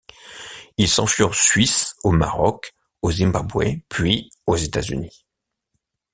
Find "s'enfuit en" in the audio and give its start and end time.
0.89-1.31